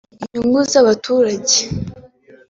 inyungu 0.35 0.59
z’abaturage 0.71 1.57